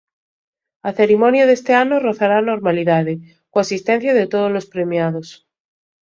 A 0.89 0.91
cerimonia 0.99 1.47
deste 1.49 1.71
ano 1.83 1.95
rozará 2.07 2.35
a 2.39 2.47
normalidade, 2.51 3.13
coa 3.51 3.63
asistencia 3.65 4.11
de 4.19 4.25
todos 4.33 4.51
os 4.59 4.69
premiados. 4.73 5.27